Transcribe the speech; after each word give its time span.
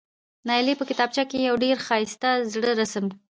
نایلې 0.47 0.73
په 0.79 0.83
کتابچه 0.89 1.23
کې 1.29 1.37
یو 1.47 1.55
ډېر 1.63 1.75
ښایسته 1.85 2.29
زړه 2.53 2.71
رسم 2.81 3.03
و، 3.09 3.13